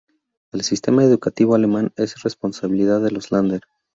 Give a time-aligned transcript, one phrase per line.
[0.51, 3.61] El sistema educativo alemán es responsabilidad de los "Länder".